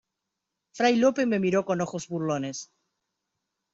fray 0.77 0.95
Lope 0.95 1.27
me 1.27 1.37
miró 1.39 1.63
con 1.63 1.79
ojos 1.79 2.07
burlones: 2.07 2.71